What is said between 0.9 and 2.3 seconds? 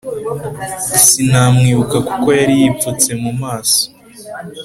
Sinamwibuka kuko